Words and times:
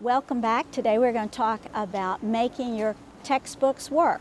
Welcome 0.00 0.40
back. 0.40 0.70
Today 0.70 0.96
we're 0.96 1.12
going 1.12 1.28
to 1.28 1.36
talk 1.36 1.60
about 1.74 2.22
making 2.22 2.76
your 2.76 2.94
textbooks 3.24 3.90
work. 3.90 4.20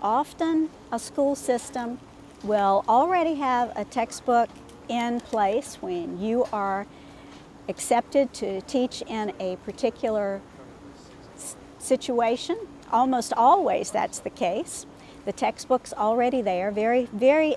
Often 0.00 0.70
a 0.90 0.98
school 0.98 1.34
system 1.34 1.98
will 2.42 2.82
already 2.88 3.34
have 3.34 3.76
a 3.76 3.84
textbook 3.84 4.48
in 4.88 5.20
place 5.20 5.74
when 5.82 6.18
you 6.18 6.46
are 6.50 6.86
accepted 7.68 8.32
to 8.34 8.62
teach 8.62 9.02
in 9.02 9.34
a 9.38 9.56
particular 9.56 10.40
situation. 11.78 12.56
Almost 12.90 13.34
always 13.34 13.90
that's 13.90 14.20
the 14.20 14.30
case. 14.30 14.86
The 15.26 15.32
textbook's 15.32 15.92
already 15.92 16.40
there. 16.40 16.70
Very, 16.70 17.04
very 17.12 17.56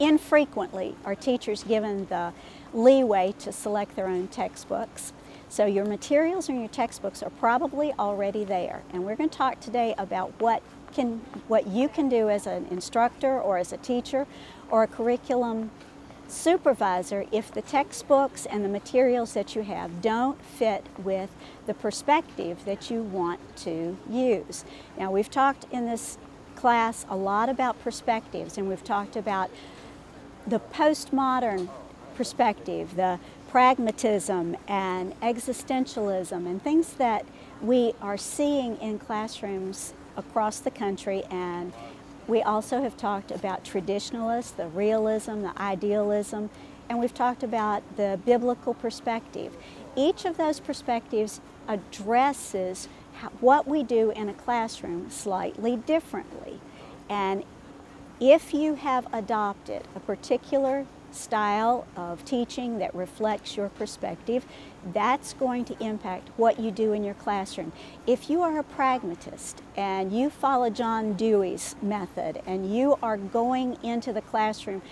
infrequently 0.00 0.94
are 1.04 1.14
teachers 1.14 1.64
given 1.64 2.06
the 2.06 2.32
leeway 2.72 3.34
to 3.40 3.52
select 3.52 3.94
their 3.94 4.08
own 4.08 4.28
textbooks. 4.28 5.12
So 5.52 5.66
your 5.66 5.84
materials 5.84 6.48
and 6.48 6.58
your 6.60 6.68
textbooks 6.68 7.22
are 7.22 7.28
probably 7.28 7.92
already 7.98 8.42
there. 8.42 8.80
And 8.90 9.04
we're 9.04 9.16
going 9.16 9.28
to 9.28 9.36
talk 9.36 9.60
today 9.60 9.94
about 9.98 10.32
what 10.40 10.62
can 10.94 11.18
what 11.46 11.66
you 11.66 11.90
can 11.90 12.08
do 12.08 12.30
as 12.30 12.46
an 12.46 12.66
instructor 12.70 13.38
or 13.38 13.58
as 13.58 13.70
a 13.70 13.76
teacher 13.76 14.26
or 14.70 14.84
a 14.84 14.86
curriculum 14.86 15.70
supervisor 16.26 17.26
if 17.30 17.52
the 17.52 17.60
textbooks 17.60 18.46
and 18.46 18.64
the 18.64 18.68
materials 18.70 19.34
that 19.34 19.54
you 19.54 19.60
have 19.60 20.00
don't 20.00 20.42
fit 20.42 20.86
with 20.96 21.28
the 21.66 21.74
perspective 21.74 22.64
that 22.64 22.90
you 22.90 23.02
want 23.02 23.38
to 23.56 23.98
use. 24.08 24.64
Now 24.98 25.10
we've 25.10 25.30
talked 25.30 25.66
in 25.70 25.84
this 25.84 26.16
class 26.56 27.04
a 27.10 27.16
lot 27.16 27.50
about 27.50 27.78
perspectives 27.82 28.56
and 28.56 28.70
we've 28.70 28.84
talked 28.84 29.16
about 29.16 29.50
the 30.46 30.60
postmodern 30.60 31.68
perspective, 32.14 32.96
the 32.96 33.18
pragmatism 33.52 34.56
and 34.66 35.12
existentialism 35.20 36.32
and 36.32 36.62
things 36.62 36.94
that 36.94 37.22
we 37.60 37.92
are 38.00 38.16
seeing 38.16 38.78
in 38.78 38.98
classrooms 38.98 39.92
across 40.16 40.60
the 40.60 40.70
country 40.70 41.22
and 41.30 41.70
we 42.26 42.40
also 42.40 42.80
have 42.82 42.96
talked 42.96 43.30
about 43.30 43.62
traditionalists, 43.62 44.52
the 44.52 44.68
realism, 44.68 45.42
the 45.42 45.52
idealism, 45.60 46.48
and 46.88 46.98
we've 46.98 47.12
talked 47.12 47.42
about 47.42 47.82
the 47.98 48.18
biblical 48.24 48.72
perspective. 48.72 49.54
Each 49.94 50.24
of 50.24 50.38
those 50.38 50.58
perspectives 50.58 51.42
addresses 51.68 52.88
what 53.40 53.68
we 53.68 53.82
do 53.82 54.12
in 54.12 54.30
a 54.30 54.34
classroom 54.34 55.10
slightly 55.10 55.76
differently. 55.76 56.58
And 57.10 57.44
if 58.18 58.54
you 58.54 58.76
have 58.76 59.12
adopted 59.12 59.82
a 59.94 60.00
particular 60.00 60.86
style 61.14 61.86
of 61.96 62.24
teaching 62.24 62.78
that 62.78 62.94
reflects 62.94 63.56
your 63.56 63.68
perspective, 63.68 64.46
that's 64.92 65.32
going 65.34 65.64
to 65.66 65.84
impact 65.84 66.30
what 66.36 66.58
you 66.58 66.70
do 66.70 66.92
in 66.92 67.04
your 67.04 67.14
classroom. 67.14 67.72
If 68.06 68.28
you 68.28 68.42
are 68.42 68.58
a 68.58 68.64
pragmatist 68.64 69.62
and 69.76 70.12
you 70.12 70.30
follow 70.30 70.70
John 70.70 71.14
Dewey's 71.14 71.76
method 71.82 72.42
and 72.46 72.74
you 72.74 72.98
are 73.02 73.16
going 73.16 73.76
into 73.82 74.12
the 74.12 74.22
classroom 74.22 74.82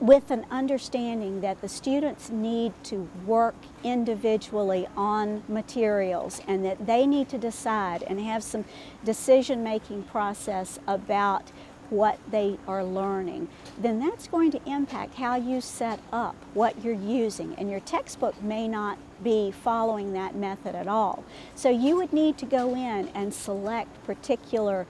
with 0.00 0.30
an 0.30 0.44
understanding 0.50 1.40
that 1.40 1.60
the 1.60 1.68
students 1.68 2.28
need 2.28 2.72
to 2.82 3.08
work 3.24 3.54
individually 3.84 4.86
on 4.96 5.42
materials 5.48 6.40
and 6.48 6.64
that 6.64 6.86
they 6.86 7.06
need 7.06 7.28
to 7.28 7.38
decide 7.38 8.02
and 8.04 8.20
have 8.20 8.42
some 8.42 8.64
decision 9.04 9.62
making 9.62 10.02
process 10.02 10.78
about 10.86 11.50
what 11.90 12.18
they 12.30 12.58
are 12.66 12.84
learning, 12.84 13.48
then 13.78 13.98
that's 13.98 14.26
going 14.28 14.50
to 14.50 14.60
impact 14.68 15.14
how 15.14 15.36
you 15.36 15.60
set 15.60 16.00
up 16.12 16.36
what 16.54 16.84
you're 16.84 16.94
using. 16.94 17.54
And 17.56 17.70
your 17.70 17.80
textbook 17.80 18.42
may 18.42 18.68
not 18.68 18.98
be 19.22 19.50
following 19.50 20.12
that 20.12 20.34
method 20.34 20.74
at 20.74 20.88
all. 20.88 21.24
So 21.54 21.70
you 21.70 21.96
would 21.96 22.12
need 22.12 22.38
to 22.38 22.46
go 22.46 22.74
in 22.74 23.08
and 23.14 23.32
select 23.32 24.04
particular 24.04 24.86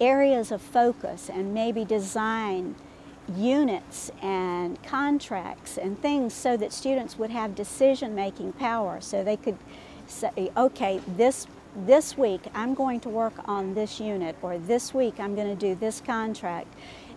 areas 0.00 0.52
of 0.52 0.62
focus 0.62 1.28
and 1.28 1.52
maybe 1.52 1.84
design 1.84 2.74
units 3.36 4.10
and 4.22 4.82
contracts 4.82 5.76
and 5.76 6.00
things 6.00 6.32
so 6.32 6.56
that 6.56 6.72
students 6.72 7.18
would 7.18 7.30
have 7.30 7.54
decision 7.54 8.14
making 8.14 8.52
power 8.52 9.00
so 9.00 9.22
they 9.22 9.36
could 9.36 9.58
say 10.06 10.50
okay 10.56 11.00
this 11.06 11.46
this 11.74 12.16
week 12.16 12.42
I'm 12.54 12.74
going 12.74 13.00
to 13.00 13.08
work 13.08 13.34
on 13.44 13.74
this 13.74 14.00
unit 14.00 14.36
or 14.42 14.58
this 14.58 14.92
week 14.94 15.18
I'm 15.18 15.34
going 15.34 15.48
to 15.48 15.56
do 15.56 15.74
this 15.74 16.00
contract 16.00 16.74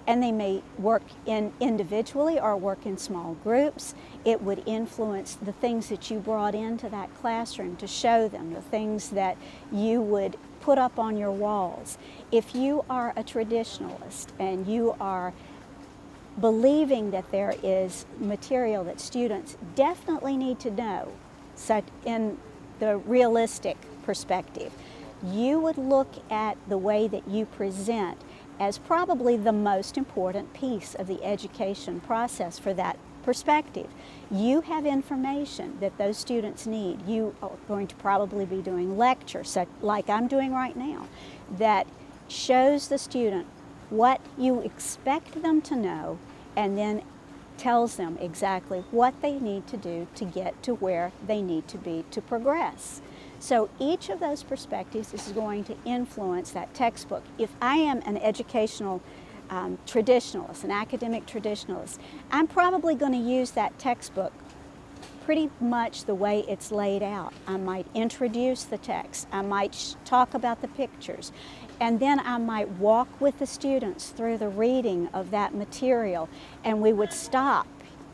and 0.08 0.22
they 0.22 0.32
may 0.32 0.62
work 0.78 1.04
in 1.26 1.54
individually 1.60 2.40
or 2.40 2.58
work 2.58 2.86
in 2.86 2.98
small 2.98 3.36
groups. 3.44 3.94
It 4.26 4.42
would 4.42 4.64
influence 4.66 5.36
the 5.36 5.52
things 5.52 5.90
that 5.90 6.10
you 6.10 6.20
brought 6.20 6.56
into 6.56 6.90
that 6.90 7.14
classroom 7.22 7.76
to 7.78 7.88
show 7.88 8.28
them, 8.28 8.54
the 8.54 8.62
things 8.62 9.10
that 9.12 9.38
you 9.72 10.02
would 10.02 10.38
put 10.60 10.78
up 10.78 10.98
on 10.98 11.18
your 11.18 11.32
walls. 11.32 11.98
If 12.32 12.56
you 12.56 12.84
are 12.90 13.12
a 13.16 13.24
traditionalist 13.24 14.28
and 14.40 14.68
you 14.68 14.96
are 15.00 15.34
believing 16.40 17.12
that 17.12 17.30
there 17.32 17.56
is 17.62 18.06
material 18.18 18.84
that 18.86 19.00
students 19.00 19.58
definitely 19.76 20.38
need 20.38 20.60
to 20.62 20.72
know, 20.72 21.12
such 21.56 21.86
in 22.06 22.38
the 22.80 22.98
realistic 22.98 23.78
perspective. 24.04 24.72
You 25.24 25.60
would 25.60 25.78
look 25.78 26.14
at 26.32 26.58
the 26.68 26.78
way 26.78 27.08
that 27.08 27.28
you 27.28 27.46
present 27.46 28.18
as 28.60 28.78
probably 28.78 29.38
the 29.38 29.52
most 29.52 29.98
important 29.98 30.54
piece 30.54 30.96
of 30.96 31.08
the 31.08 31.24
education 31.24 32.00
process 32.00 32.60
for 32.60 32.74
that 32.74 32.98
perspective. 33.24 33.88
You 34.30 34.62
have 34.62 34.86
information 34.86 35.78
that 35.80 35.98
those 35.98 36.18
students 36.18 36.66
need. 36.66 37.08
You 37.08 37.36
are 37.42 37.52
going 37.68 37.88
to 37.88 37.96
probably 37.96 38.46
be 38.46 38.62
doing 38.62 38.98
lectures, 38.98 39.58
like 39.82 40.10
I'm 40.10 40.28
doing 40.28 40.54
right 40.54 40.76
now, 40.76 41.08
that 41.58 41.88
shows 42.28 42.88
the 42.88 42.98
student 42.98 43.46
what 43.90 44.22
you 44.38 44.62
expect 44.62 45.42
them 45.42 45.62
to 45.62 45.76
know 45.76 46.18
and 46.56 46.78
then 46.78 47.04
tells 47.58 47.98
them 47.98 48.18
exactly 48.20 48.84
what 48.90 49.14
they 49.22 49.38
need 49.38 49.68
to 49.68 49.78
do 49.78 50.08
to 50.16 50.26
get 50.26 50.64
to 50.64 50.74
where 50.76 51.12
they 51.28 51.42
need 51.42 51.68
to 51.68 51.78
be 51.78 52.04
to 52.10 52.22
progress. 52.22 53.02
So 53.41 53.72
each 53.79 54.09
of 54.09 54.19
those 54.19 54.44
perspectives 54.44 55.16
is 55.16 55.31
going 55.31 55.63
to 55.63 55.75
influence 55.84 56.52
that 56.52 56.75
textbook. 56.75 57.24
If 57.40 57.50
I 57.59 57.78
am 57.78 57.97
an 58.06 58.18
educational 58.18 59.02
um, 59.50 59.79
traditionalist, 59.88 60.63
an 60.63 60.69
academic 60.69 61.25
traditionalist, 61.25 61.97
I'm 62.31 62.46
probably 62.46 62.94
going 62.94 63.13
to 63.13 63.18
use 63.18 63.50
that 63.52 63.78
textbook 63.79 64.31
pretty 65.25 65.50
much 65.59 66.06
the 66.06 66.13
way 66.13 66.46
it's 66.47 66.72
laid 66.72 67.02
out. 67.02 67.34
I 67.47 67.57
might 67.57 67.88
introduce 67.96 68.63
the 68.63 68.78
text, 68.78 69.28
I 69.31 69.41
might 69.41 69.96
talk 70.06 70.35
about 70.35 70.62
the 70.62 70.68
pictures, 70.68 71.31
and 71.79 72.00
then 72.00 72.19
I 72.19 72.38
might 72.38 72.69
walk 72.69 73.19
with 73.19 73.40
the 73.40 73.47
students 73.47 74.09
through 74.09 74.38
the 74.38 74.50
reading 74.50 75.08
of 75.16 75.31
that 75.31 75.56
material, 75.56 76.29
and 76.63 76.79
we 76.79 76.94
would 76.94 77.12
stop 77.12 77.66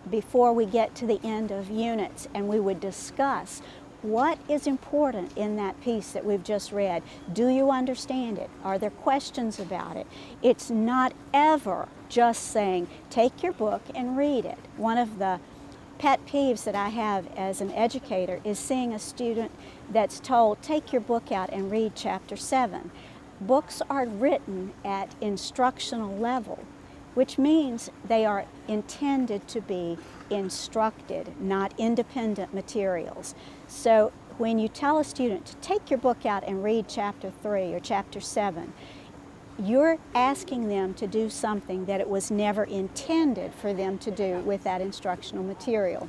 before 0.09 0.53
we 0.53 0.65
get 0.65 0.95
to 0.95 1.05
the 1.05 1.19
end 1.23 1.51
of 1.51 1.69
units 1.69 2.27
and 2.33 2.47
we 2.47 2.59
would 2.59 2.79
discuss 2.79 3.61
what 4.01 4.37
is 4.47 4.67
important 4.67 5.35
in 5.37 5.55
that 5.57 5.79
piece 5.81 6.11
that 6.11 6.25
we've 6.25 6.43
just 6.43 6.71
read? 6.71 7.03
Do 7.33 7.47
you 7.47 7.71
understand 7.71 8.37
it? 8.37 8.49
Are 8.63 8.77
there 8.77 8.91
questions 8.91 9.59
about 9.59 9.97
it? 9.97 10.07
It's 10.41 10.69
not 10.69 11.13
ever 11.33 11.87
just 12.09 12.43
saying, 12.43 12.87
take 13.09 13.43
your 13.43 13.53
book 13.53 13.81
and 13.95 14.17
read 14.17 14.45
it. 14.45 14.57
One 14.77 14.97
of 14.97 15.19
the 15.19 15.39
pet 15.97 16.25
peeves 16.27 16.63
that 16.63 16.75
I 16.75 16.89
have 16.89 17.27
as 17.35 17.59
an 17.59 17.71
educator 17.71 18.39
is 18.43 18.59
seeing 18.59 18.93
a 18.93 18.99
student 18.99 19.51
that's 19.89 20.19
told, 20.19 20.61
take 20.61 20.91
your 20.91 21.01
book 21.01 21.31
out 21.31 21.49
and 21.51 21.71
read 21.71 21.93
chapter 21.95 22.37
7. 22.37 22.91
Books 23.41 23.81
are 23.89 24.05
written 24.05 24.73
at 24.85 25.15
instructional 25.21 26.15
level, 26.15 26.59
which 27.17 27.39
means 27.39 27.89
they 28.07 28.27
are 28.27 28.45
intended 28.67 29.47
to 29.47 29.59
be 29.59 29.97
instructed, 30.29 31.33
not 31.41 31.73
independent 31.79 32.53
materials. 32.53 33.33
So 33.65 34.11
when 34.37 34.59
you 34.59 34.67
tell 34.67 34.99
a 34.99 35.03
student 35.03 35.47
to 35.47 35.55
take 35.55 35.89
your 35.89 35.97
book 35.97 36.27
out 36.27 36.43
and 36.47 36.63
read 36.63 36.85
chapter 36.87 37.31
3 37.41 37.73
or 37.73 37.79
chapter 37.79 38.21
7, 38.21 38.71
you're 39.57 39.97
asking 40.13 40.69
them 40.69 40.93
to 40.93 41.07
do 41.07 41.27
something 41.27 41.85
that 41.85 41.99
it 41.99 42.07
was 42.07 42.29
never 42.29 42.65
intended 42.65 43.51
for 43.51 43.73
them 43.73 43.97
to 43.97 44.11
do 44.11 44.37
with 44.41 44.63
that 44.63 44.79
instructional 44.79 45.43
material. 45.43 46.07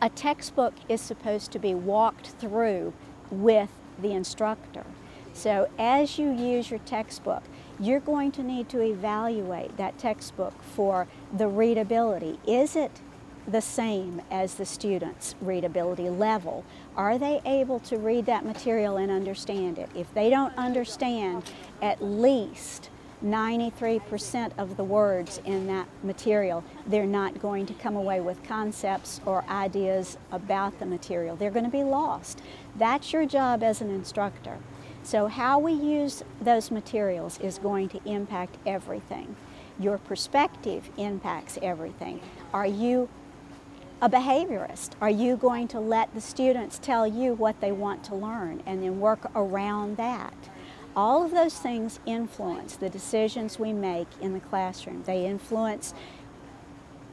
A 0.00 0.08
textbook 0.08 0.72
is 0.88 1.02
supposed 1.02 1.52
to 1.52 1.58
be 1.58 1.74
walked 1.74 2.28
through 2.28 2.94
with 3.30 3.68
the 4.00 4.12
instructor. 4.12 4.86
So 5.34 5.68
as 5.78 6.18
you 6.18 6.30
use 6.30 6.70
your 6.70 6.80
textbook, 6.80 7.42
you're 7.82 8.00
going 8.00 8.30
to 8.30 8.42
need 8.44 8.68
to 8.68 8.80
evaluate 8.80 9.76
that 9.76 9.98
textbook 9.98 10.54
for 10.62 11.08
the 11.36 11.48
readability. 11.48 12.38
Is 12.46 12.76
it 12.76 13.00
the 13.48 13.60
same 13.60 14.22
as 14.30 14.54
the 14.54 14.64
student's 14.64 15.34
readability 15.40 16.08
level? 16.08 16.64
Are 16.96 17.18
they 17.18 17.40
able 17.44 17.80
to 17.80 17.98
read 17.98 18.26
that 18.26 18.44
material 18.44 18.96
and 18.96 19.10
understand 19.10 19.78
it? 19.78 19.90
If 19.96 20.14
they 20.14 20.30
don't 20.30 20.56
understand 20.56 21.50
at 21.80 22.00
least 22.00 22.88
93% 23.24 24.52
of 24.58 24.76
the 24.76 24.84
words 24.84 25.40
in 25.44 25.66
that 25.66 25.88
material, 26.04 26.62
they're 26.86 27.04
not 27.04 27.40
going 27.40 27.66
to 27.66 27.74
come 27.74 27.96
away 27.96 28.20
with 28.20 28.42
concepts 28.44 29.20
or 29.26 29.44
ideas 29.48 30.18
about 30.30 30.78
the 30.78 30.86
material. 30.86 31.34
They're 31.34 31.50
going 31.50 31.64
to 31.64 31.70
be 31.70 31.84
lost. 31.84 32.42
That's 32.76 33.12
your 33.12 33.26
job 33.26 33.62
as 33.62 33.80
an 33.80 33.90
instructor. 33.90 34.58
So, 35.04 35.26
how 35.26 35.58
we 35.58 35.72
use 35.72 36.22
those 36.40 36.70
materials 36.70 37.38
is 37.40 37.58
going 37.58 37.88
to 37.90 38.00
impact 38.04 38.56
everything. 38.64 39.34
Your 39.78 39.98
perspective 39.98 40.90
impacts 40.96 41.58
everything. 41.60 42.20
Are 42.52 42.66
you 42.66 43.08
a 44.00 44.08
behaviorist? 44.08 44.90
Are 45.00 45.10
you 45.10 45.36
going 45.36 45.68
to 45.68 45.80
let 45.80 46.14
the 46.14 46.20
students 46.20 46.78
tell 46.78 47.06
you 47.06 47.34
what 47.34 47.60
they 47.60 47.72
want 47.72 48.04
to 48.04 48.14
learn 48.14 48.62
and 48.66 48.82
then 48.82 49.00
work 49.00 49.30
around 49.34 49.96
that? 49.96 50.34
All 50.94 51.24
of 51.24 51.30
those 51.30 51.58
things 51.58 51.98
influence 52.04 52.76
the 52.76 52.90
decisions 52.90 53.58
we 53.58 53.72
make 53.72 54.08
in 54.20 54.34
the 54.34 54.40
classroom. 54.40 55.02
They 55.04 55.26
influence 55.26 55.94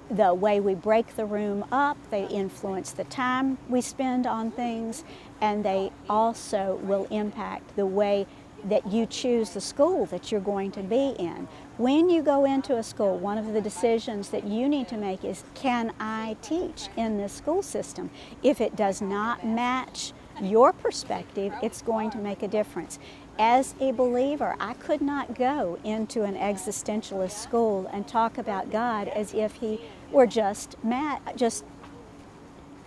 the 0.10 0.34
way 0.34 0.60
we 0.60 0.76
break 0.76 1.16
the 1.16 1.26
room 1.26 1.66
up, 1.72 1.98
they 2.10 2.28
influence 2.28 2.92
the 2.92 3.04
time 3.06 3.58
we 3.68 3.82
spend 3.82 4.26
on 4.26 4.52
things, 4.52 5.04
and 5.42 5.64
they 5.64 5.92
also 6.10 6.80
will 6.84 7.06
impact 7.12 7.76
the 7.76 7.86
way 7.86 8.26
that 8.66 8.86
you 8.92 9.06
choose 9.06 9.52
the 9.52 9.62
school 9.62 10.06
that 10.08 10.32
you're 10.32 10.42
going 10.42 10.72
to 10.72 10.82
be 10.82 11.16
in. 11.18 11.48
When 11.78 12.10
you 12.10 12.22
go 12.22 12.46
into 12.46 12.76
a 12.78 12.84
school, 12.84 13.18
one 13.18 13.38
of 13.38 13.54
the 13.54 13.62
decisions 13.62 14.30
that 14.30 14.46
you 14.46 14.68
need 14.68 14.88
to 14.90 14.98
make 14.98 15.24
is 15.24 15.44
can 15.54 15.94
I 16.00 16.36
teach 16.42 16.90
in 16.98 17.18
this 17.18 17.32
school 17.32 17.62
system? 17.62 18.10
If 18.44 18.60
it 18.60 18.76
does 18.76 19.02
not 19.02 19.46
match 19.46 20.12
your 20.42 20.74
perspective, 20.74 21.54
it's 21.62 21.82
going 21.82 22.10
to 22.12 22.18
make 22.18 22.44
a 22.44 22.48
difference. 22.48 23.00
As 23.40 23.74
a 23.80 23.92
believer, 23.92 24.58
I 24.60 24.74
could 24.74 25.00
not 25.00 25.34
go 25.34 25.80
into 25.86 26.24
an 26.24 26.36
existentialist 26.36 27.32
school 27.32 27.90
and 27.94 28.06
talk 28.06 28.38
about 28.38 28.70
God 28.70 29.08
as 29.08 29.34
if 29.34 29.54
He 29.54 29.80
were 30.12 30.28
just 30.28 30.76
mad, 30.84 31.22
just 31.38 31.64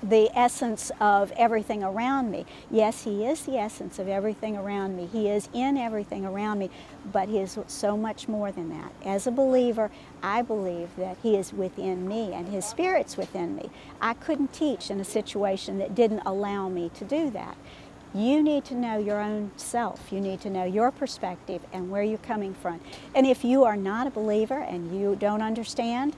the 0.02 0.28
essence 0.36 0.90
of 1.00 1.32
everything 1.36 1.82
around 1.82 2.30
me. 2.30 2.44
Yes, 2.70 3.04
He 3.04 3.24
is 3.24 3.46
the 3.46 3.56
essence 3.56 3.98
of 3.98 4.08
everything 4.08 4.58
around 4.58 4.94
me. 4.94 5.06
He 5.06 5.30
is 5.30 5.48
in 5.54 5.78
everything 5.78 6.26
around 6.26 6.58
me, 6.58 6.68
but 7.10 7.30
He 7.30 7.38
is 7.38 7.58
so 7.66 7.96
much 7.96 8.28
more 8.28 8.52
than 8.52 8.68
that. 8.68 8.92
As 9.06 9.26
a 9.26 9.30
believer, 9.30 9.90
I 10.22 10.42
believe 10.42 10.90
that 10.98 11.16
He 11.22 11.34
is 11.34 11.54
within 11.54 12.06
me 12.06 12.34
and 12.34 12.48
His 12.48 12.66
Spirit's 12.66 13.16
within 13.16 13.56
me. 13.56 13.70
I 14.02 14.12
couldn't 14.12 14.52
teach 14.52 14.90
in 14.90 15.00
a 15.00 15.04
situation 15.04 15.78
that 15.78 15.94
didn't 15.94 16.20
allow 16.26 16.68
me 16.68 16.90
to 16.96 17.06
do 17.06 17.30
that. 17.30 17.56
You 18.14 18.42
need 18.42 18.64
to 18.66 18.74
know 18.74 18.98
your 18.98 19.20
own 19.20 19.52
self. 19.56 20.12
You 20.12 20.20
need 20.20 20.40
to 20.42 20.50
know 20.50 20.64
your 20.64 20.90
perspective 20.90 21.62
and 21.72 21.90
where 21.90 22.02
you're 22.02 22.18
coming 22.18 22.52
from. 22.54 22.80
And 23.14 23.26
if 23.26 23.44
you 23.44 23.64
are 23.64 23.76
not 23.76 24.06
a 24.06 24.10
believer 24.10 24.58
and 24.58 24.98
you 24.98 25.16
don't 25.16 25.40
understand, 25.40 26.14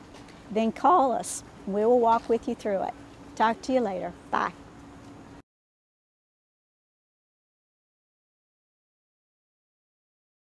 then 0.50 0.72
call 0.72 1.12
us. 1.12 1.44
We 1.66 1.84
will 1.84 2.00
walk 2.00 2.28
with 2.28 2.48
you 2.48 2.54
through 2.54 2.82
it. 2.82 2.94
Talk 3.36 3.62
to 3.62 3.72
you 3.72 3.80
later. 3.80 4.12
Bye. 4.30 4.52